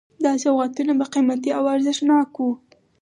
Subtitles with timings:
[0.23, 2.51] دا سوغاتونه به قیمتي او ارزښتناک وو.